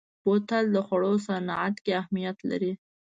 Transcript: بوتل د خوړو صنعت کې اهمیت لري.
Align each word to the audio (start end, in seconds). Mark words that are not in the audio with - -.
بوتل 0.23 0.65
د 0.75 0.77
خوړو 0.87 1.13
صنعت 1.27 1.75
کې 1.83 1.91
اهمیت 2.01 2.37
لري. 2.49 2.73